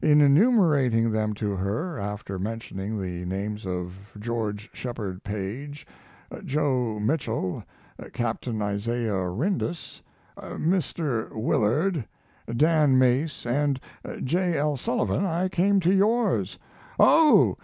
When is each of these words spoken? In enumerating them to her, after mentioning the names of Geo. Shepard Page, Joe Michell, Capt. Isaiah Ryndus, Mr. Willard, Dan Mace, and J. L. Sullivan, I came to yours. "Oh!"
In 0.00 0.20
enumerating 0.20 1.10
them 1.10 1.34
to 1.34 1.56
her, 1.56 1.98
after 1.98 2.38
mentioning 2.38 3.00
the 3.00 3.24
names 3.26 3.66
of 3.66 4.12
Geo. 4.16 4.54
Shepard 4.72 5.24
Page, 5.24 5.84
Joe 6.44 7.00
Michell, 7.00 7.64
Capt. 8.12 8.46
Isaiah 8.46 9.28
Ryndus, 9.28 10.00
Mr. 10.38 11.32
Willard, 11.32 12.04
Dan 12.56 12.96
Mace, 12.96 13.44
and 13.44 13.80
J. 14.22 14.56
L. 14.56 14.76
Sullivan, 14.76 15.26
I 15.26 15.48
came 15.48 15.80
to 15.80 15.92
yours. 15.92 16.60
"Oh!" 17.00 17.56